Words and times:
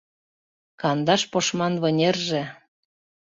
Кандаш 0.81 1.21
пошман 1.31 1.73
вынерже 1.81 2.41